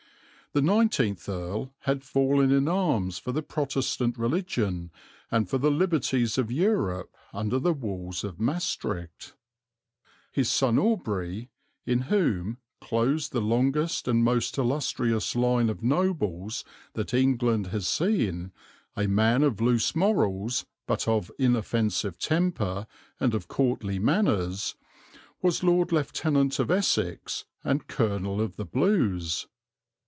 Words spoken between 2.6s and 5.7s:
arms for the Protestant religion and for